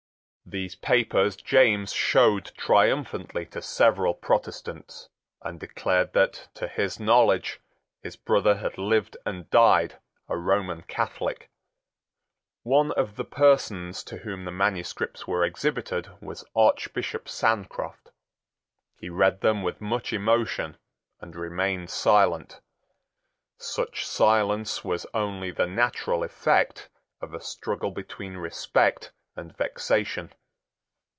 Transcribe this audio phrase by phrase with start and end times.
[0.43, 5.07] These papers James showed triumphantly to several Protestants,
[5.41, 7.61] and declared that, to his knowledge,
[8.03, 11.49] his brother had lived and died a Roman Catholic.
[12.63, 18.11] One of the persons to whom the manuscripts were exhibited was Archbishop Sancroft.
[18.97, 20.75] He read them with much emotion,
[21.21, 22.59] and remained silent.
[23.57, 26.89] Such silence was only the natural effect
[27.21, 30.29] of a struggle between respect and vexation.